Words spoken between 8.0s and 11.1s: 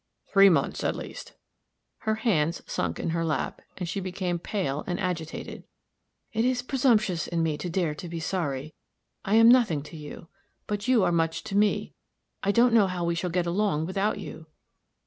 be sorry; I am nothing to you; but you